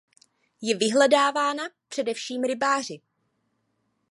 Je 0.61 0.75
vyhledávaná 0.77 1.63
především 1.89 2.43
rybáři. 2.43 3.01